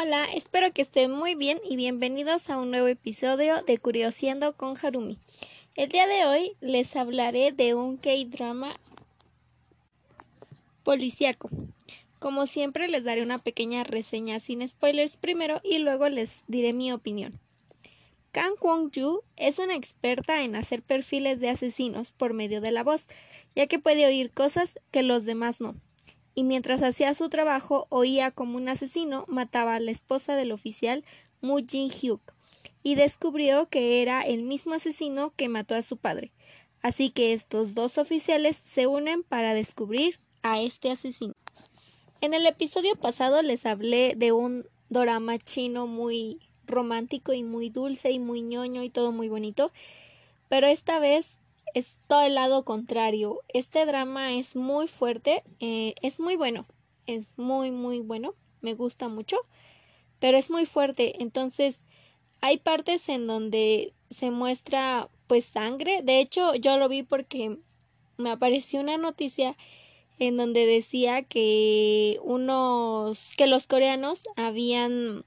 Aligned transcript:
Hola, 0.00 0.26
espero 0.32 0.72
que 0.72 0.82
estén 0.82 1.10
muy 1.10 1.34
bien 1.34 1.58
y 1.68 1.74
bienvenidos 1.74 2.50
a 2.50 2.58
un 2.58 2.70
nuevo 2.70 2.86
episodio 2.86 3.62
de 3.62 3.78
Curiosiendo 3.78 4.56
con 4.56 4.76
Harumi. 4.80 5.18
El 5.74 5.88
día 5.88 6.06
de 6.06 6.24
hoy 6.24 6.52
les 6.60 6.94
hablaré 6.94 7.50
de 7.50 7.74
un 7.74 7.96
K-drama 7.96 8.78
policíaco. 10.84 11.50
Como 12.20 12.46
siempre 12.46 12.86
les 12.86 13.02
daré 13.02 13.24
una 13.24 13.38
pequeña 13.38 13.82
reseña 13.82 14.38
sin 14.38 14.68
spoilers 14.68 15.16
primero 15.16 15.60
y 15.64 15.78
luego 15.78 16.08
les 16.08 16.44
diré 16.46 16.72
mi 16.72 16.92
opinión. 16.92 17.40
Kang 18.30 18.54
Kwong-ju 18.56 19.24
es 19.36 19.58
una 19.58 19.74
experta 19.74 20.44
en 20.44 20.54
hacer 20.54 20.80
perfiles 20.80 21.40
de 21.40 21.48
asesinos 21.48 22.12
por 22.12 22.34
medio 22.34 22.60
de 22.60 22.70
la 22.70 22.84
voz, 22.84 23.08
ya 23.56 23.66
que 23.66 23.80
puede 23.80 24.06
oír 24.06 24.30
cosas 24.30 24.78
que 24.92 25.02
los 25.02 25.24
demás 25.24 25.60
no. 25.60 25.74
Y 26.38 26.44
mientras 26.44 26.84
hacía 26.84 27.16
su 27.16 27.28
trabajo, 27.30 27.88
oía 27.88 28.30
como 28.30 28.58
un 28.58 28.68
asesino 28.68 29.24
mataba 29.26 29.74
a 29.74 29.80
la 29.80 29.90
esposa 29.90 30.36
del 30.36 30.52
oficial 30.52 31.04
Mu 31.40 31.58
Jin-hyuk 31.58 32.20
y 32.84 32.94
descubrió 32.94 33.68
que 33.68 34.02
era 34.02 34.22
el 34.22 34.44
mismo 34.44 34.74
asesino 34.74 35.32
que 35.34 35.48
mató 35.48 35.74
a 35.74 35.82
su 35.82 35.96
padre. 35.96 36.30
Así 36.80 37.10
que 37.10 37.32
estos 37.32 37.74
dos 37.74 37.98
oficiales 37.98 38.56
se 38.56 38.86
unen 38.86 39.24
para 39.24 39.52
descubrir 39.52 40.20
a 40.44 40.60
este 40.60 40.92
asesino. 40.92 41.32
En 42.20 42.34
el 42.34 42.46
episodio 42.46 42.94
pasado 42.94 43.42
les 43.42 43.66
hablé 43.66 44.14
de 44.16 44.30
un 44.30 44.64
drama 44.90 45.38
chino 45.38 45.88
muy 45.88 46.38
romántico 46.68 47.32
y 47.32 47.42
muy 47.42 47.68
dulce 47.68 48.12
y 48.12 48.20
muy 48.20 48.42
ñoño 48.42 48.84
y 48.84 48.90
todo 48.90 49.10
muy 49.10 49.28
bonito. 49.28 49.72
Pero 50.48 50.68
esta 50.68 51.00
vez 51.00 51.40
es 51.74 51.98
todo 52.06 52.22
el 52.22 52.34
lado 52.34 52.64
contrario. 52.64 53.40
Este 53.48 53.86
drama 53.86 54.34
es 54.34 54.56
muy 54.56 54.88
fuerte, 54.88 55.42
eh, 55.60 55.94
es 56.02 56.20
muy 56.20 56.36
bueno, 56.36 56.66
es 57.06 57.38
muy 57.38 57.70
muy 57.70 58.00
bueno, 58.00 58.34
me 58.60 58.74
gusta 58.74 59.08
mucho, 59.08 59.36
pero 60.18 60.38
es 60.38 60.50
muy 60.50 60.66
fuerte. 60.66 61.22
Entonces 61.22 61.80
hay 62.40 62.58
partes 62.58 63.08
en 63.08 63.26
donde 63.26 63.92
se 64.10 64.30
muestra 64.30 65.08
pues 65.26 65.44
sangre. 65.44 66.02
De 66.02 66.20
hecho 66.20 66.54
yo 66.54 66.78
lo 66.78 66.88
vi 66.88 67.02
porque 67.02 67.58
me 68.16 68.30
apareció 68.30 68.80
una 68.80 68.96
noticia 68.98 69.56
en 70.18 70.36
donde 70.36 70.66
decía 70.66 71.22
que 71.22 72.18
unos 72.22 73.34
que 73.36 73.46
los 73.46 73.66
coreanos 73.66 74.24
habían 74.36 75.24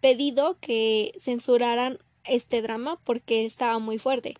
pedido 0.00 0.56
que 0.60 1.12
censuraran 1.18 1.98
este 2.24 2.62
drama 2.62 2.98
porque 3.04 3.44
estaba 3.44 3.78
muy 3.78 3.98
fuerte. 3.98 4.34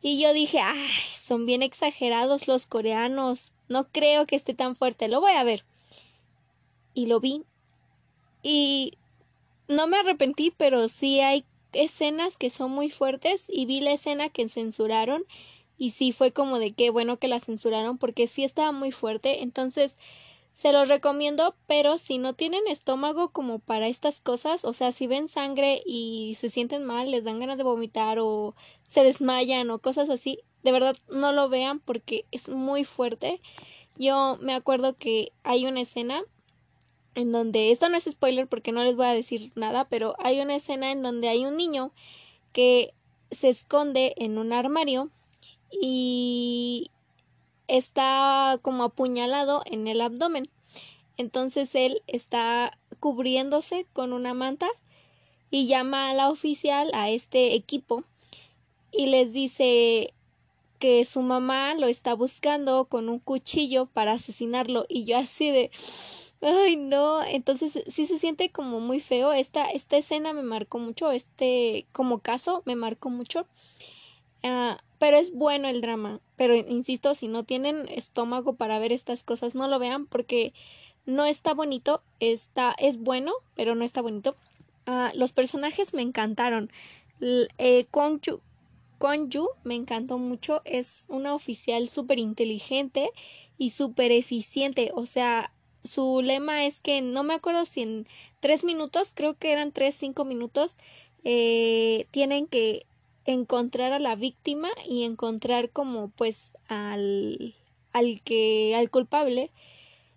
Y 0.00 0.20
yo 0.20 0.32
dije, 0.32 0.60
ay, 0.60 0.88
son 0.90 1.46
bien 1.46 1.62
exagerados 1.62 2.46
los 2.48 2.66
coreanos. 2.66 3.52
No 3.68 3.88
creo 3.88 4.26
que 4.26 4.36
esté 4.36 4.54
tan 4.54 4.74
fuerte. 4.74 5.08
Lo 5.08 5.20
voy 5.20 5.32
a 5.32 5.44
ver. 5.44 5.64
Y 6.94 7.06
lo 7.06 7.20
vi. 7.20 7.44
Y 8.42 8.92
no 9.66 9.86
me 9.86 9.98
arrepentí, 9.98 10.52
pero 10.56 10.88
sí 10.88 11.20
hay 11.20 11.44
escenas 11.72 12.36
que 12.36 12.50
son 12.50 12.70
muy 12.70 12.90
fuertes. 12.90 13.46
Y 13.48 13.66
vi 13.66 13.80
la 13.80 13.92
escena 13.92 14.28
que 14.28 14.48
censuraron. 14.48 15.24
Y 15.76 15.90
sí 15.90 16.12
fue 16.12 16.32
como 16.32 16.58
de 16.58 16.72
qué 16.72 16.90
bueno 16.90 17.18
que 17.18 17.28
la 17.28 17.40
censuraron 17.40 17.98
porque 17.98 18.26
sí 18.26 18.44
estaba 18.44 18.72
muy 18.72 18.92
fuerte. 18.92 19.42
Entonces, 19.42 19.96
se 20.58 20.72
los 20.72 20.88
recomiendo, 20.88 21.54
pero 21.68 21.98
si 21.98 22.18
no 22.18 22.32
tienen 22.32 22.66
estómago 22.66 23.28
como 23.28 23.60
para 23.60 23.86
estas 23.86 24.20
cosas, 24.20 24.64
o 24.64 24.72
sea, 24.72 24.90
si 24.90 25.06
ven 25.06 25.28
sangre 25.28 25.80
y 25.86 26.34
se 26.34 26.50
sienten 26.50 26.84
mal, 26.84 27.12
les 27.12 27.22
dan 27.22 27.38
ganas 27.38 27.58
de 27.58 27.62
vomitar 27.62 28.18
o 28.18 28.56
se 28.82 29.04
desmayan 29.04 29.70
o 29.70 29.78
cosas 29.78 30.10
así, 30.10 30.40
de 30.64 30.72
verdad 30.72 30.96
no 31.08 31.30
lo 31.30 31.48
vean 31.48 31.78
porque 31.78 32.24
es 32.32 32.48
muy 32.48 32.82
fuerte. 32.82 33.40
Yo 33.98 34.36
me 34.40 34.52
acuerdo 34.52 34.96
que 34.96 35.30
hay 35.44 35.64
una 35.64 35.82
escena 35.82 36.24
en 37.14 37.30
donde, 37.30 37.70
esto 37.70 37.88
no 37.88 37.96
es 37.96 38.10
spoiler 38.10 38.48
porque 38.48 38.72
no 38.72 38.82
les 38.82 38.96
voy 38.96 39.06
a 39.06 39.14
decir 39.14 39.52
nada, 39.54 39.88
pero 39.88 40.16
hay 40.18 40.40
una 40.40 40.56
escena 40.56 40.90
en 40.90 41.04
donde 41.04 41.28
hay 41.28 41.44
un 41.44 41.56
niño 41.56 41.92
que 42.52 42.92
se 43.30 43.48
esconde 43.48 44.12
en 44.16 44.38
un 44.38 44.52
armario 44.52 45.08
y 45.70 46.57
está 47.78 48.58
como 48.62 48.84
apuñalado 48.84 49.62
en 49.66 49.88
el 49.88 50.00
abdomen. 50.00 50.50
Entonces 51.16 51.74
él 51.74 52.02
está 52.06 52.78
cubriéndose 53.00 53.86
con 53.92 54.12
una 54.12 54.34
manta 54.34 54.68
y 55.50 55.66
llama 55.66 56.10
a 56.10 56.14
la 56.14 56.30
oficial 56.30 56.90
a 56.94 57.10
este 57.10 57.54
equipo 57.54 58.04
y 58.92 59.06
les 59.06 59.32
dice 59.32 60.12
que 60.78 61.04
su 61.04 61.22
mamá 61.22 61.74
lo 61.74 61.86
está 61.86 62.14
buscando 62.14 62.84
con 62.86 63.08
un 63.08 63.18
cuchillo 63.18 63.86
para 63.86 64.12
asesinarlo. 64.12 64.84
Y 64.88 65.04
yo 65.04 65.18
así 65.18 65.50
de 65.50 65.70
ay 66.40 66.76
no 66.76 67.20
entonces 67.24 67.82
sí 67.88 68.06
se 68.06 68.18
siente 68.18 68.50
como 68.50 68.80
muy 68.80 69.00
feo. 69.00 69.32
Esta 69.32 69.64
esta 69.64 69.96
escena 69.96 70.32
me 70.32 70.42
marcó 70.42 70.78
mucho 70.78 71.10
este 71.10 71.86
como 71.92 72.20
caso 72.20 72.62
me 72.64 72.76
marcó 72.76 73.10
mucho 73.10 73.46
Ah, 74.42 74.78
pero 74.98 75.16
es 75.16 75.32
bueno 75.32 75.68
el 75.68 75.80
drama. 75.80 76.20
Pero 76.36 76.54
insisto, 76.54 77.14
si 77.14 77.28
no 77.28 77.44
tienen 77.44 77.88
estómago 77.88 78.54
para 78.54 78.78
ver 78.78 78.92
estas 78.92 79.22
cosas, 79.22 79.54
no 79.54 79.68
lo 79.68 79.78
vean 79.78 80.06
porque 80.06 80.52
no 81.06 81.24
está 81.24 81.54
bonito. 81.54 82.02
Está, 82.20 82.74
es 82.78 82.98
bueno, 82.98 83.32
pero 83.54 83.74
no 83.74 83.84
está 83.84 84.02
bonito. 84.02 84.36
Ah, 84.86 85.12
los 85.14 85.32
personajes 85.32 85.94
me 85.94 86.02
encantaron. 86.02 86.70
eh, 87.20 87.86
Yu 89.28 89.48
me 89.64 89.74
encantó 89.74 90.18
mucho. 90.18 90.62
Es 90.64 91.06
una 91.08 91.34
oficial 91.34 91.88
súper 91.88 92.18
inteligente 92.18 93.10
y 93.58 93.70
súper 93.70 94.12
eficiente. 94.12 94.90
O 94.94 95.06
sea, 95.06 95.52
su 95.84 96.22
lema 96.22 96.64
es 96.66 96.80
que 96.80 97.00
no 97.02 97.22
me 97.22 97.34
acuerdo 97.34 97.64
si 97.64 97.82
en 97.82 98.06
tres 98.40 98.64
minutos, 98.64 99.12
creo 99.14 99.34
que 99.34 99.52
eran 99.52 99.72
tres, 99.72 99.94
cinco 99.94 100.24
minutos, 100.24 100.76
eh, 101.24 102.06
tienen 102.10 102.46
que 102.46 102.86
encontrar 103.28 103.92
a 103.92 103.98
la 103.98 104.16
víctima 104.16 104.70
y 104.88 105.04
encontrar 105.04 105.68
como 105.68 106.08
pues 106.08 106.54
al, 106.66 107.54
al 107.92 108.22
que 108.22 108.74
al 108.74 108.88
culpable 108.90 109.50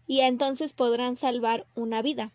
y 0.08 0.22
entonces 0.22 0.72
podrán 0.72 1.18
salvar 1.18 1.66
una 1.76 2.02
vida. 2.02 2.32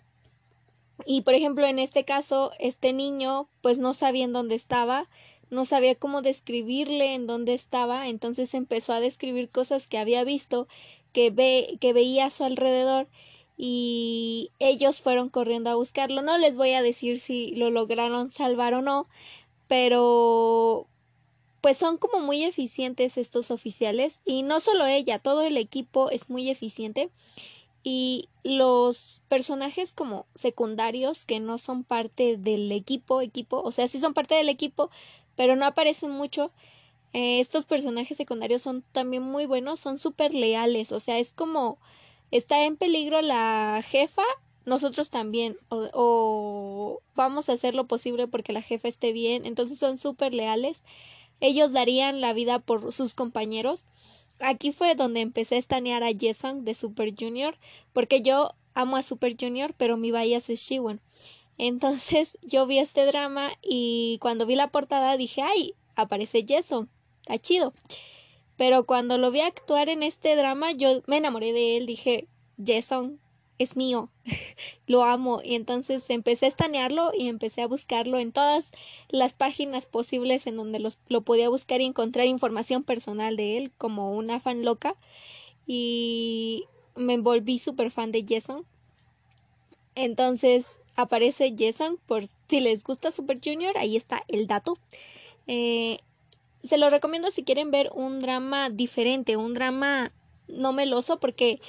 Y 1.06 1.22
por 1.22 1.32
ejemplo, 1.34 1.66
en 1.66 1.78
este 1.78 2.04
caso, 2.04 2.50
este 2.59 2.92
niño 2.92 3.48
pues 3.62 3.78
no 3.78 3.94
sabía 3.94 4.25
en 4.25 4.34
dónde 4.34 4.54
estaba, 4.54 5.09
no 5.48 5.65
sabía 5.65 5.94
cómo 5.94 6.20
describirle 6.20 7.15
en 7.15 7.26
dónde 7.26 7.54
estaba, 7.54 8.09
entonces 8.09 8.53
empezó 8.53 8.92
a 8.92 9.00
describir 9.00 9.48
cosas 9.48 9.86
que 9.86 9.97
había 9.97 10.25
visto, 10.25 10.69
que 11.15 11.31
ve 11.31 11.78
que 11.81 11.94
veía 11.94 12.26
a 12.26 12.31
su 12.31 12.44
alrededor 12.44 13.09
y 13.56 14.50
ellos 14.59 15.00
fueron 15.00 15.31
corriendo 15.31 15.70
a 15.70 15.76
buscarlo. 15.76 16.20
No 16.20 16.36
les 16.36 16.56
voy 16.56 16.72
a 16.72 16.82
decir 16.82 17.19
si 17.19 17.54
lo 17.54 17.70
lograron 17.70 18.28
salvar 18.28 18.75
o 18.75 18.82
no, 18.82 19.06
pero 19.69 20.87
pues 21.60 21.78
son 21.78 21.97
como 21.97 22.21
muy 22.21 22.44
eficientes 22.44 23.16
estos 23.16 23.50
oficiales 23.50 24.21
y 24.25 24.43
no 24.43 24.60
solo 24.60 24.87
ella, 24.87 25.19
todo 25.19 25.43
el 25.43 25.56
equipo 25.56 26.10
es 26.10 26.31
muy 26.31 26.49
eficiente 26.49 27.10
y 27.82 28.28
los 28.43 29.22
personajes 29.28 29.93
como 29.93 30.27
secundarios 30.34 31.25
que 31.25 31.41
no 31.41 31.59
son 31.59 31.84
parte 31.84 32.37
del 32.37 32.71
equipo, 32.72 33.21
equipo, 33.21 33.62
o 33.62 33.71
sea, 33.71 33.87
sí 33.88 34.00
son 34.00 34.12
parte 34.12 34.34
del 34.34 34.49
equipo, 34.49 34.91
pero 35.37 35.54
no 35.54 35.66
aparecen 35.66 36.10
mucho. 36.10 36.50
Eh, 37.12 37.38
estos 37.38 37.65
personajes 37.65 38.16
secundarios 38.16 38.62
son 38.62 38.83
también 38.93 39.22
muy 39.22 39.47
buenos, 39.47 39.78
son 39.78 39.98
súper 39.98 40.34
leales, 40.34 40.91
o 40.91 40.98
sea, 41.01 41.18
es 41.18 41.33
como 41.33 41.78
está 42.33 42.65
en 42.65 42.77
peligro 42.77 43.22
la 43.22 43.80
jefa 43.84 44.24
nosotros 44.66 45.10
también 45.10 45.57
o, 45.71 47.01
vamos 47.15 47.48
a 47.48 47.53
hacer 47.53 47.74
lo 47.74 47.86
posible 47.86 48.27
porque 48.27 48.53
la 48.53 48.63
jefa 48.63 48.89
esté 48.89 49.13
bien, 49.13 49.47
entonces 49.47 49.78
son 49.78 49.97
súper 49.97 50.34
leales, 50.34 50.83
ellos 51.41 51.72
darían 51.72 52.21
la 52.21 52.33
vida 52.33 52.59
por 52.59 52.92
sus 52.92 53.15
compañeros. 53.15 53.86
Aquí 54.41 54.72
fue 54.72 54.95
donde 54.95 55.21
empecé 55.21 55.54
a 55.54 55.59
estanear 55.59 56.03
a 56.03 56.13
Jesong 56.13 56.65
de 56.65 56.74
Super 56.74 57.15
Junior, 57.18 57.57
porque 57.92 58.21
yo 58.21 58.51
amo 58.74 58.97
a 58.97 59.03
Super 59.03 59.34
Junior, 59.39 59.72
pero 59.78 59.97
mi 59.97 60.13
bias 60.13 60.51
es 60.51 60.60
Shiwon. 60.60 61.01
Entonces 61.59 62.36
yo 62.42 62.66
vi 62.66 62.78
este 62.78 63.07
drama 63.07 63.51
y 63.63 64.18
cuando 64.21 64.47
vi 64.47 64.57
la 64.57 64.68
portada 64.68 65.16
dije, 65.16 65.42
ay, 65.42 65.74
aparece 65.95 66.45
Jason, 66.47 66.91
está 67.21 67.39
chido. 67.39 67.72
Pero 68.57 68.84
cuando 68.84 69.18
lo 69.18 69.30
vi 69.30 69.41
actuar 69.41 69.89
en 69.89 70.03
este 70.03 70.34
drama, 70.34 70.72
yo 70.72 71.03
me 71.07 71.18
enamoré 71.18 71.53
de 71.53 71.77
él, 71.77 71.86
dije, 71.86 72.27
Jason, 72.65 73.21
es 73.58 73.76
mío, 73.76 74.08
lo 74.86 75.04
amo. 75.04 75.41
Y 75.44 75.54
entonces 75.54 76.08
empecé 76.10 76.47
a 76.47 76.48
estanearlo 76.48 77.12
y 77.16 77.28
empecé 77.28 77.62
a 77.62 77.66
buscarlo 77.66 78.18
en 78.18 78.32
todas 78.32 78.70
las 79.08 79.32
páginas 79.32 79.86
posibles 79.86 80.47
en 80.47 80.56
donde 80.56 80.78
los, 80.78 80.98
lo 81.08 81.22
podía 81.22 81.48
buscar 81.48 81.80
y 81.80 81.84
encontrar 81.84 82.26
información 82.26 82.82
personal 82.82 83.36
de 83.36 83.58
él 83.58 83.72
como 83.78 84.12
una 84.12 84.41
fan 84.41 84.64
loca. 84.64 84.94
Y 85.66 86.64
me 86.97 87.18
volví 87.18 87.58
súper 87.58 87.91
fan 87.91 88.12
de 88.12 88.24
Jason. 88.26 88.64
Entonces 89.94 90.80
aparece 90.97 91.54
Jason 91.56 91.98
por 92.06 92.24
si 92.48 92.60
les 92.60 92.84
gusta 92.84 93.10
Super 93.10 93.38
Junior, 93.42 93.76
ahí 93.78 93.97
está 93.97 94.22
el 94.28 94.47
dato. 94.47 94.78
Eh, 95.47 95.98
se 96.62 96.78
lo 96.78 96.91
recomiendo 96.91 97.30
si 97.30 97.44
quieren 97.44 97.70
ver 97.70 97.91
un 97.94 98.20
drama 98.20 98.70
diferente, 98.70 99.36
un 99.36 99.54
drama 99.54 100.12
no 100.48 100.72
meloso, 100.72 101.18
porque 101.20 101.60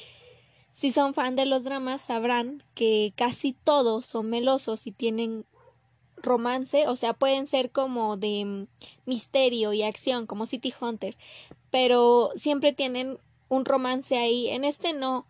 si 0.78 0.92
son 0.92 1.16
fan 1.16 1.36
de 1.36 1.48
los 1.48 1.64
dramas 1.64 2.02
sabrán 2.02 2.62
que 2.76 3.12
casi 3.16 3.54
todos 3.54 4.06
son 4.06 4.30
melosos 4.30 4.86
y 4.86 4.92
tienen 4.92 5.44
romance, 6.18 6.88
o 6.88 6.96
sea, 6.96 7.16
pueden 7.16 7.48
ser 7.48 7.72
como 7.72 8.16
de 8.16 8.46
mm, 8.46 8.68
misterio 9.08 9.74
y 9.74 9.82
acción, 9.82 10.28
como 10.28 10.46
City 10.46 10.72
Hunter, 10.80 11.18
pero 11.72 12.30
siempre 12.36 12.74
tienen 12.74 13.18
un 13.50 13.66
romance 13.66 14.18
ahí. 14.18 14.50
En 14.50 14.64
este 14.64 14.94
no. 14.94 15.26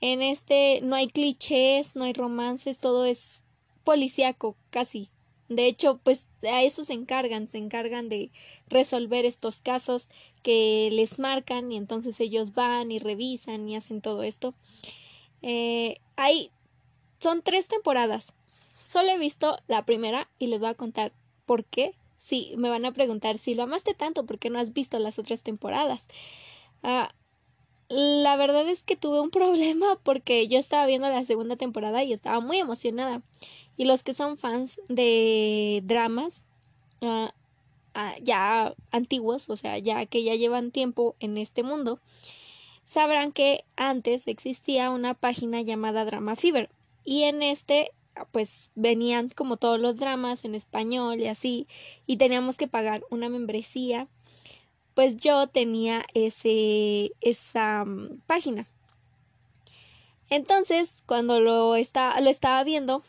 En 0.00 0.22
este 0.22 0.80
no 0.82 0.96
hay 0.96 1.06
clichés, 1.06 1.94
no 1.94 2.04
hay 2.04 2.12
romances, 2.12 2.80
todo 2.80 3.04
es 3.04 3.42
policíaco, 3.84 4.56
casi. 4.70 5.08
De 5.50 5.66
hecho, 5.66 5.98
pues 6.04 6.28
a 6.48 6.62
eso 6.62 6.84
se 6.84 6.92
encargan, 6.92 7.48
se 7.48 7.58
encargan 7.58 8.08
de 8.08 8.30
resolver 8.68 9.26
estos 9.26 9.60
casos 9.60 10.08
que 10.44 10.88
les 10.92 11.18
marcan 11.18 11.72
y 11.72 11.76
entonces 11.76 12.20
ellos 12.20 12.54
van 12.54 12.92
y 12.92 13.00
revisan 13.00 13.68
y 13.68 13.74
hacen 13.74 14.00
todo 14.00 14.22
esto. 14.22 14.54
Eh, 15.42 15.96
hay, 16.14 16.52
son 17.18 17.42
tres 17.42 17.66
temporadas. 17.66 18.32
Solo 18.84 19.08
he 19.10 19.18
visto 19.18 19.58
la 19.66 19.84
primera 19.84 20.28
y 20.38 20.46
les 20.46 20.60
voy 20.60 20.68
a 20.68 20.74
contar 20.74 21.12
por 21.46 21.64
qué. 21.64 21.96
Sí, 22.16 22.54
me 22.56 22.70
van 22.70 22.84
a 22.84 22.92
preguntar 22.92 23.36
si 23.36 23.56
lo 23.56 23.64
amaste 23.64 23.92
tanto, 23.92 24.24
¿por 24.26 24.38
qué 24.38 24.50
no 24.50 24.60
has 24.60 24.72
visto 24.72 25.00
las 25.00 25.18
otras 25.18 25.42
temporadas? 25.42 26.06
Ah, 26.84 27.12
la 27.90 28.36
verdad 28.36 28.68
es 28.68 28.84
que 28.84 28.94
tuve 28.94 29.20
un 29.20 29.30
problema 29.30 29.98
porque 30.04 30.46
yo 30.46 30.58
estaba 30.58 30.86
viendo 30.86 31.08
la 31.08 31.24
segunda 31.24 31.56
temporada 31.56 32.04
y 32.04 32.12
estaba 32.12 32.40
muy 32.40 32.58
emocionada. 32.58 33.20
Y 33.76 33.84
los 33.84 34.04
que 34.04 34.14
son 34.14 34.38
fans 34.38 34.80
de 34.88 35.82
dramas 35.84 36.44
ah, 37.02 37.34
ah, 37.94 38.14
ya 38.22 38.74
antiguos, 38.92 39.50
o 39.50 39.56
sea, 39.56 39.76
ya 39.78 40.06
que 40.06 40.22
ya 40.22 40.36
llevan 40.36 40.70
tiempo 40.70 41.16
en 41.18 41.36
este 41.36 41.64
mundo, 41.64 41.98
sabrán 42.84 43.32
que 43.32 43.64
antes 43.74 44.28
existía 44.28 44.90
una 44.90 45.14
página 45.14 45.60
llamada 45.60 46.04
Drama 46.04 46.36
Fever. 46.36 46.70
Y 47.04 47.24
en 47.24 47.42
este 47.42 47.90
pues 48.32 48.70
venían 48.74 49.30
como 49.30 49.56
todos 49.56 49.80
los 49.80 49.96
dramas 49.96 50.44
en 50.44 50.54
español 50.54 51.20
y 51.20 51.26
así 51.26 51.66
y 52.06 52.16
teníamos 52.16 52.58
que 52.58 52.68
pagar 52.68 53.02
una 53.08 53.30
membresía 53.30 54.08
pues 55.00 55.16
yo 55.16 55.46
tenía 55.46 56.04
ese, 56.12 57.12
esa 57.22 57.86
mm, 57.86 58.20
página. 58.26 58.68
Entonces, 60.28 61.02
cuando 61.06 61.40
lo, 61.40 61.74
lo 61.74 62.30
estaba 62.30 62.64
viendo 62.64 63.02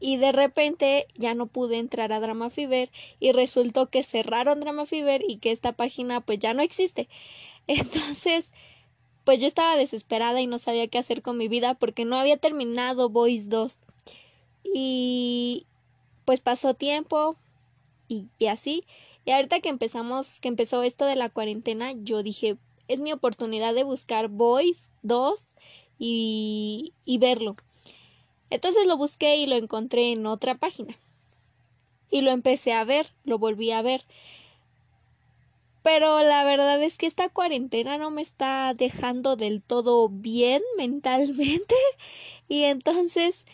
y 0.00 0.16
de 0.16 0.32
repente 0.32 1.06
ya 1.14 1.34
no 1.34 1.46
pude 1.46 1.78
entrar 1.78 2.12
a 2.12 2.18
Drama 2.18 2.50
Fever 2.50 2.90
y 3.20 3.30
resultó 3.30 3.88
que 3.88 4.02
cerraron 4.02 4.58
Drama 4.58 4.84
Fever 4.84 5.22
y 5.28 5.36
que 5.36 5.52
esta 5.52 5.70
página 5.70 6.20
pues 6.20 6.40
ya 6.40 6.54
no 6.54 6.62
existe. 6.62 7.08
Entonces, 7.68 8.52
pues 9.22 9.38
yo 9.38 9.46
estaba 9.46 9.76
desesperada 9.76 10.40
y 10.40 10.48
no 10.48 10.58
sabía 10.58 10.88
qué 10.88 10.98
hacer 10.98 11.22
con 11.22 11.38
mi 11.38 11.46
vida 11.46 11.74
porque 11.74 12.04
no 12.04 12.16
había 12.16 12.36
terminado 12.36 13.10
Voice 13.10 13.48
2. 13.48 13.76
Y 14.74 15.68
pues 16.24 16.40
pasó 16.40 16.74
tiempo 16.74 17.36
y, 18.08 18.26
y 18.40 18.46
así. 18.46 18.82
Y 19.28 19.30
ahorita 19.30 19.60
que 19.60 19.68
empezamos, 19.68 20.40
que 20.40 20.48
empezó 20.48 20.82
esto 20.82 21.04
de 21.04 21.14
la 21.14 21.28
cuarentena, 21.28 21.92
yo 21.92 22.22
dije, 22.22 22.56
es 22.86 23.00
mi 23.00 23.12
oportunidad 23.12 23.74
de 23.74 23.84
buscar 23.84 24.28
Voice 24.28 24.88
2 25.02 25.50
y, 25.98 26.94
y 27.04 27.18
verlo. 27.18 27.54
Entonces 28.48 28.86
lo 28.86 28.96
busqué 28.96 29.36
y 29.36 29.44
lo 29.44 29.56
encontré 29.56 30.12
en 30.12 30.24
otra 30.24 30.54
página. 30.54 30.96
Y 32.10 32.22
lo 32.22 32.30
empecé 32.30 32.72
a 32.72 32.84
ver, 32.84 33.12
lo 33.24 33.38
volví 33.38 33.70
a 33.70 33.82
ver. 33.82 34.00
Pero 35.82 36.22
la 36.22 36.42
verdad 36.44 36.82
es 36.82 36.96
que 36.96 37.04
esta 37.04 37.28
cuarentena 37.28 37.98
no 37.98 38.10
me 38.10 38.22
está 38.22 38.72
dejando 38.72 39.36
del 39.36 39.62
todo 39.62 40.08
bien 40.08 40.62
mentalmente. 40.78 41.74
Y 42.48 42.62
entonces 42.62 43.44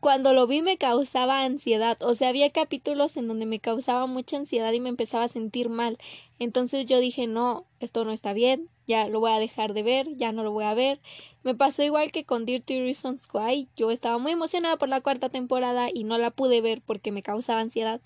cuando 0.00 0.34
lo 0.34 0.46
vi 0.46 0.62
me 0.62 0.76
causaba 0.76 1.44
ansiedad, 1.44 1.96
o 2.02 2.14
sea, 2.14 2.28
había 2.28 2.50
capítulos 2.50 3.16
en 3.16 3.28
donde 3.28 3.46
me 3.46 3.60
causaba 3.60 4.06
mucha 4.06 4.36
ansiedad 4.36 4.72
y 4.72 4.80
me 4.80 4.88
empezaba 4.88 5.24
a 5.24 5.28
sentir 5.28 5.68
mal. 5.68 5.98
Entonces 6.38 6.86
yo 6.86 6.98
dije, 7.00 7.26
no, 7.26 7.64
esto 7.80 8.04
no 8.04 8.12
está 8.12 8.32
bien, 8.32 8.68
ya 8.86 9.08
lo 9.08 9.20
voy 9.20 9.30
a 9.30 9.38
dejar 9.38 9.74
de 9.74 9.82
ver, 9.82 10.08
ya 10.16 10.32
no 10.32 10.42
lo 10.42 10.50
voy 10.50 10.64
a 10.64 10.74
ver. 10.74 11.00
Me 11.42 11.54
pasó 11.54 11.82
igual 11.82 12.12
que 12.12 12.24
con 12.24 12.44
Dirty 12.44 12.80
Reasons 12.80 13.28
Why, 13.32 13.68
yo 13.76 13.90
estaba 13.90 14.18
muy 14.18 14.32
emocionada 14.32 14.76
por 14.76 14.88
la 14.88 15.00
cuarta 15.00 15.28
temporada 15.28 15.88
y 15.92 16.04
no 16.04 16.18
la 16.18 16.30
pude 16.30 16.60
ver 16.60 16.82
porque 16.82 17.12
me 17.12 17.22
causaba 17.22 17.60
ansiedad. 17.60 18.00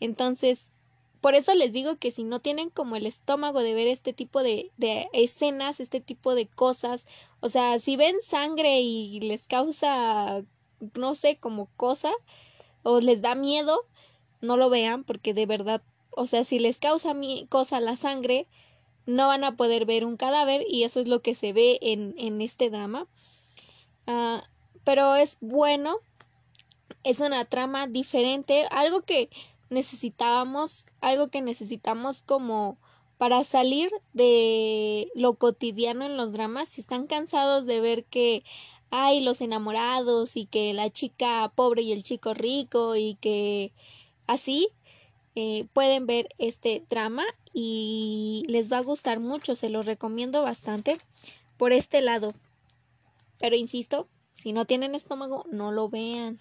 Entonces, 0.00 0.72
por 1.20 1.34
eso 1.34 1.54
les 1.54 1.72
digo 1.72 1.96
que 1.96 2.10
si 2.10 2.24
no 2.24 2.40
tienen 2.40 2.70
como 2.70 2.96
el 2.96 3.06
estómago 3.06 3.60
de 3.60 3.74
ver 3.74 3.88
este 3.88 4.12
tipo 4.12 4.42
de, 4.42 4.70
de 4.76 5.08
escenas, 5.12 5.80
este 5.80 6.00
tipo 6.00 6.34
de 6.34 6.46
cosas, 6.46 7.06
o 7.40 7.48
sea, 7.48 7.78
si 7.78 7.96
ven 7.96 8.16
sangre 8.22 8.80
y 8.80 9.20
les 9.20 9.46
causa 9.46 10.44
no 10.94 11.14
sé, 11.14 11.36
como 11.36 11.66
cosa 11.76 12.12
o 12.82 13.00
les 13.00 13.22
da 13.22 13.34
miedo, 13.34 13.86
no 14.40 14.56
lo 14.56 14.70
vean 14.70 15.04
porque 15.04 15.34
de 15.34 15.46
verdad, 15.46 15.82
o 16.10 16.26
sea, 16.26 16.44
si 16.44 16.58
les 16.58 16.78
causa 16.78 17.14
mi 17.14 17.46
cosa 17.48 17.80
la 17.80 17.96
sangre, 17.96 18.46
no 19.06 19.26
van 19.26 19.44
a 19.44 19.56
poder 19.56 19.86
ver 19.86 20.04
un 20.04 20.16
cadáver 20.16 20.64
y 20.68 20.84
eso 20.84 21.00
es 21.00 21.08
lo 21.08 21.22
que 21.22 21.34
se 21.34 21.52
ve 21.52 21.78
en, 21.80 22.14
en 22.18 22.40
este 22.40 22.70
drama. 22.70 23.06
Ah, 24.06 24.42
pero 24.84 25.16
es 25.16 25.36
bueno, 25.40 25.98
es 27.04 27.20
una 27.20 27.44
trama 27.44 27.86
diferente, 27.86 28.66
algo 28.70 29.02
que 29.02 29.30
necesitábamos, 29.70 30.86
algo 31.00 31.28
que 31.28 31.40
necesitamos 31.42 32.22
como 32.22 32.78
para 33.18 33.44
salir 33.44 33.90
de 34.12 35.10
lo 35.14 35.34
cotidiano 35.34 36.04
en 36.04 36.16
los 36.16 36.32
dramas, 36.32 36.68
si 36.68 36.80
están 36.80 37.06
cansados 37.06 37.66
de 37.66 37.80
ver 37.80 38.04
que 38.04 38.44
hay 38.90 39.20
los 39.20 39.40
enamorados 39.40 40.36
y 40.36 40.46
que 40.46 40.72
la 40.74 40.90
chica 40.90 41.52
pobre 41.54 41.82
y 41.82 41.92
el 41.92 42.02
chico 42.02 42.34
rico 42.34 42.96
y 42.96 43.14
que 43.20 43.72
así 44.26 44.68
eh, 45.34 45.66
pueden 45.72 46.06
ver 46.06 46.28
este 46.38 46.84
drama 46.88 47.24
y 47.52 48.44
les 48.48 48.72
va 48.72 48.78
a 48.78 48.82
gustar 48.82 49.20
mucho, 49.20 49.56
se 49.56 49.68
los 49.68 49.86
recomiendo 49.86 50.42
bastante 50.42 50.96
por 51.56 51.72
este 51.72 52.00
lado. 52.00 52.34
Pero 53.38 53.56
insisto, 53.56 54.08
si 54.32 54.52
no 54.52 54.64
tienen 54.64 54.94
estómago, 54.94 55.44
no 55.50 55.70
lo 55.70 55.88
vean. 55.88 56.38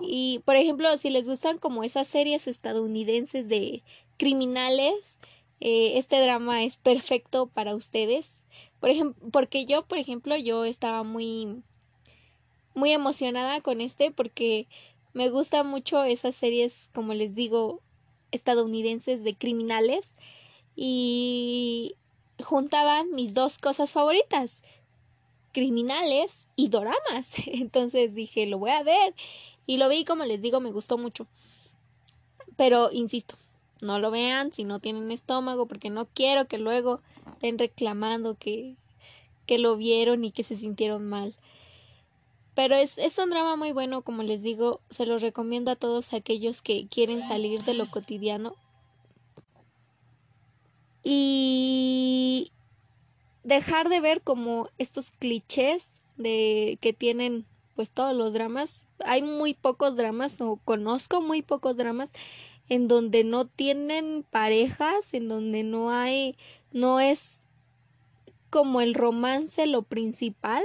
Y 0.00 0.40
por 0.44 0.56
ejemplo, 0.56 0.96
si 0.96 1.10
les 1.10 1.26
gustan 1.26 1.58
como 1.58 1.84
esas 1.84 2.08
series 2.08 2.46
estadounidenses 2.46 3.48
de 3.48 3.82
criminales, 4.16 5.18
eh, 5.60 5.98
este 5.98 6.20
drama 6.20 6.64
es 6.64 6.76
perfecto 6.78 7.46
para 7.46 7.74
ustedes. 7.74 8.42
Por 8.80 8.90
ejemplo, 8.90 9.30
porque 9.30 9.66
yo, 9.66 9.86
por 9.86 9.98
ejemplo, 9.98 10.36
yo 10.36 10.64
estaba 10.64 11.02
muy, 11.02 11.62
muy 12.74 12.92
emocionada 12.92 13.60
con 13.60 13.80
este 13.80 14.10
porque 14.10 14.66
me 15.12 15.28
gustan 15.28 15.66
mucho 15.66 16.02
esas 16.02 16.34
series, 16.34 16.88
como 16.94 17.14
les 17.14 17.34
digo, 17.34 17.80
estadounidenses 18.32 19.22
de 19.22 19.36
criminales 19.36 20.12
y 20.76 21.94
juntaban 22.42 23.10
mis 23.12 23.34
dos 23.34 23.58
cosas 23.58 23.92
favoritas, 23.92 24.62
criminales 25.52 26.46
y 26.56 26.68
doramas. 26.68 27.34
Entonces 27.46 28.14
dije, 28.14 28.46
lo 28.46 28.58
voy 28.58 28.70
a 28.70 28.82
ver 28.82 29.14
y 29.66 29.76
lo 29.76 29.88
vi, 29.88 30.04
como 30.04 30.24
les 30.24 30.40
digo, 30.40 30.60
me 30.60 30.72
gustó 30.72 30.96
mucho. 30.96 31.26
Pero, 32.56 32.90
insisto, 32.92 33.36
no 33.82 33.98
lo 33.98 34.10
vean 34.10 34.52
si 34.52 34.64
no 34.64 34.78
tienen 34.78 35.10
estómago, 35.10 35.66
porque 35.66 35.90
no 35.90 36.06
quiero 36.06 36.46
que 36.46 36.58
luego 36.58 37.00
estén 37.32 37.58
reclamando 37.58 38.34
que, 38.34 38.76
que 39.46 39.58
lo 39.58 39.76
vieron 39.76 40.24
y 40.24 40.30
que 40.30 40.42
se 40.42 40.56
sintieron 40.56 41.08
mal. 41.08 41.34
Pero 42.54 42.74
es, 42.74 42.98
es 42.98 43.16
un 43.18 43.30
drama 43.30 43.56
muy 43.56 43.72
bueno, 43.72 44.02
como 44.02 44.22
les 44.22 44.42
digo, 44.42 44.80
se 44.90 45.06
los 45.06 45.22
recomiendo 45.22 45.70
a 45.70 45.76
todos 45.76 46.12
aquellos 46.12 46.62
que 46.62 46.86
quieren 46.88 47.26
salir 47.26 47.62
de 47.62 47.74
lo 47.74 47.90
cotidiano. 47.90 48.54
Y 51.02 52.52
dejar 53.44 53.88
de 53.88 54.00
ver 54.00 54.20
como 54.20 54.68
estos 54.78 55.10
clichés 55.12 56.00
de 56.16 56.78
que 56.80 56.92
tienen 56.92 57.46
pues 57.74 57.90
todos 57.90 58.12
los 58.12 58.32
dramas. 58.32 58.82
Hay 59.04 59.22
muy 59.22 59.54
pocos 59.54 59.96
dramas 59.96 60.40
o 60.40 60.56
conozco 60.64 61.22
muy 61.22 61.40
pocos 61.40 61.76
dramas 61.76 62.12
en 62.70 62.86
donde 62.86 63.24
no 63.24 63.46
tienen 63.46 64.24
parejas, 64.30 65.12
en 65.12 65.28
donde 65.28 65.64
no 65.64 65.90
hay, 65.90 66.36
no 66.72 67.00
es 67.00 67.40
como 68.48 68.80
el 68.80 68.94
romance 68.94 69.66
lo 69.66 69.82
principal. 69.82 70.62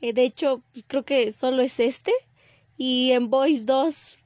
Eh, 0.00 0.12
de 0.12 0.22
hecho, 0.22 0.62
pues, 0.72 0.84
creo 0.86 1.04
que 1.04 1.32
solo 1.32 1.60
es 1.60 1.80
este. 1.80 2.12
Y 2.76 3.10
en 3.12 3.30
Boys 3.30 3.66
2 3.66 4.22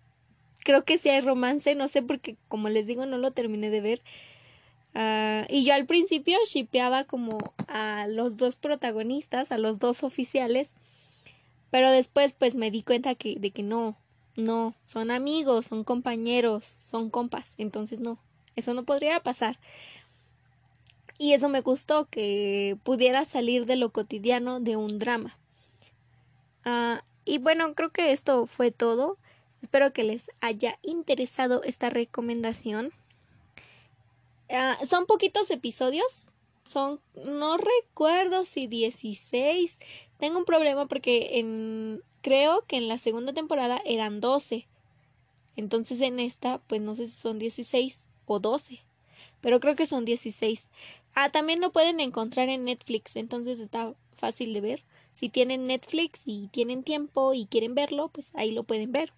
creo 0.65 0.85
que 0.85 0.99
sí 0.99 1.09
hay 1.09 1.23
romance, 1.23 1.75
no 1.75 1.89
sé 1.89 2.03
porque 2.03 2.37
como 2.47 2.69
les 2.69 2.87
digo 2.87 3.07
no 3.07 3.17
lo 3.17 3.33
terminé 3.33 3.71
de 3.71 3.81
ver. 3.81 4.03
Ah, 4.95 5.47
y 5.49 5.65
yo 5.65 5.73
al 5.73 5.87
principio 5.87 6.37
shipeaba 6.47 7.05
como 7.05 7.39
a 7.69 8.07
los 8.07 8.37
dos 8.37 8.57
protagonistas, 8.57 9.51
a 9.51 9.57
los 9.57 9.79
dos 9.79 10.03
oficiales, 10.03 10.75
pero 11.71 11.91
después 11.91 12.35
pues 12.35 12.55
me 12.55 12.71
di 12.71 12.83
cuenta 12.83 13.15
de 13.15 13.51
que 13.51 13.63
no, 13.63 13.97
no, 14.37 14.75
son 14.85 15.11
amigos, 15.11 15.67
son 15.67 15.85
compañeros, 15.85 16.81
son 16.85 17.11
compas, 17.11 17.55
entonces 17.59 18.01
no, 18.01 18.19
eso 18.57 18.75
no 18.75 18.85
podría 18.85 19.21
pasar. 19.21 19.59
Y 21.19 21.35
eso 21.35 21.49
me 21.49 21.61
gustó, 21.61 22.07
que 22.07 22.77
pudiera 22.83 23.25
salir 23.25 23.67
de 23.67 23.77
lo 23.77 23.91
cotidiano 23.91 24.59
de 24.59 24.77
un 24.77 24.99
drama. 24.99 25.39
Ah, 26.65 27.05
y 27.25 27.39
bueno, 27.39 27.75
creo 27.75 27.91
que 27.91 28.13
esto 28.13 28.47
fue 28.47 28.71
todo. 28.71 29.19
Espero 29.63 29.93
que 29.93 30.03
les 30.03 30.31
haya 30.41 30.79
interesado 30.83 31.63
esta 31.63 31.91
recomendación. 31.91 32.91
Ah, 34.51 34.77
son 34.85 35.07
poquitos 35.07 35.51
episodios. 35.51 36.27
Son, 36.65 37.01
no 37.25 37.57
recuerdo 37.57 38.45
si 38.45 38.67
16. 38.67 39.79
Tengo 40.19 40.39
un 40.39 40.45
problema 40.45 40.87
porque 40.87 41.39
en, 41.39 42.03
creo 42.23 42.65
que 42.67 42.77
en 42.77 42.89
la 42.89 42.99
segunda 42.99 43.33
temporada 43.33 43.83
eran 43.85 44.21
12. 44.21 44.67
Entonces 45.57 46.01
en 46.01 46.19
esta, 46.19 46.59
pues 46.59 46.81
no 46.81 46.95
sé 46.95 47.07
si 47.07 47.13
son 47.13 47.39
16 47.39 48.09
o 48.27 48.41
12. 48.41 48.81
Pero 49.41 49.61
creo 49.61 49.75
que 49.75 49.87
son 49.87 50.05
16. 50.05 50.69
Ah, 51.15 51.29
también 51.29 51.61
lo 51.61 51.73
pueden 51.73 52.01
encontrar 52.01 52.49
en 52.49 52.65
Netflix. 52.65 53.17
Entonces 53.17 53.61
está 53.61 53.95
fácil 54.15 54.55
de 54.55 54.61
ver. 54.61 54.85
Si 55.11 55.29
tienen 55.29 55.67
Netflix 55.67 56.23
y 56.25 56.47
tienen 56.47 56.85
tiempo 56.85 57.35
y 57.35 57.47
quieren 57.47 57.75
verlo, 57.75 58.09
pues 58.09 58.31
ahí 58.35 58.53
lo 58.53 58.63
pueden 58.63 58.93
ver. 58.93 59.13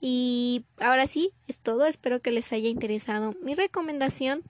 Y 0.00 0.64
ahora 0.78 1.06
sí, 1.06 1.30
es 1.46 1.58
todo. 1.58 1.86
Espero 1.86 2.20
que 2.20 2.32
les 2.32 2.52
haya 2.52 2.68
interesado 2.68 3.34
mi 3.42 3.54
recomendación. 3.54 4.42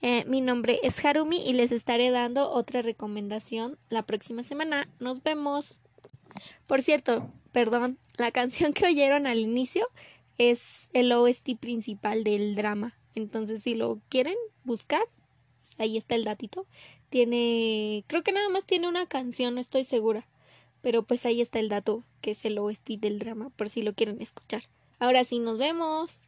Eh, 0.00 0.24
mi 0.26 0.40
nombre 0.40 0.78
es 0.82 1.04
Harumi 1.04 1.38
y 1.38 1.52
les 1.52 1.72
estaré 1.72 2.10
dando 2.10 2.50
otra 2.50 2.82
recomendación 2.82 3.76
la 3.90 4.02
próxima 4.06 4.42
semana. 4.44 4.88
Nos 5.00 5.22
vemos. 5.22 5.80
Por 6.66 6.82
cierto, 6.82 7.30
perdón, 7.52 7.98
la 8.16 8.30
canción 8.30 8.72
que 8.72 8.86
oyeron 8.86 9.26
al 9.26 9.38
inicio 9.38 9.84
es 10.38 10.88
el 10.92 11.12
OST 11.12 11.56
principal 11.58 12.24
del 12.24 12.54
drama. 12.54 12.96
Entonces, 13.14 13.62
si 13.62 13.74
lo 13.74 14.00
quieren 14.08 14.36
buscar, 14.64 15.02
pues 15.60 15.74
ahí 15.78 15.96
está 15.96 16.14
el 16.14 16.24
datito. 16.24 16.66
Tiene, 17.10 18.04
creo 18.06 18.22
que 18.22 18.32
nada 18.32 18.48
más 18.48 18.64
tiene 18.64 18.88
una 18.88 19.06
canción, 19.06 19.54
no 19.54 19.60
estoy 19.60 19.84
segura. 19.84 20.28
Pero 20.80 21.02
pues 21.02 21.26
ahí 21.26 21.40
está 21.40 21.58
el 21.58 21.68
dato, 21.68 22.04
que 22.20 22.30
es 22.30 22.44
el 22.44 22.58
OST 22.58 22.90
del 23.00 23.18
drama, 23.18 23.50
por 23.50 23.68
si 23.68 23.82
lo 23.82 23.94
quieren 23.94 24.22
escuchar. 24.22 24.62
Ahora 25.00 25.24
sí, 25.24 25.40
nos 25.40 25.58
vemos. 25.58 26.27